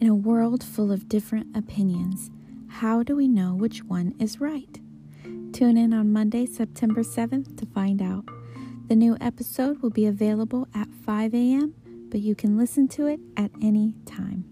[0.00, 2.30] In a world full of different opinions,
[2.68, 4.80] how do we know which one is right?
[5.52, 8.24] Tune in on Monday, September 7th to find out.
[8.88, 11.74] The new episode will be available at 5 a.m.,
[12.08, 14.46] but you can listen to it at any time.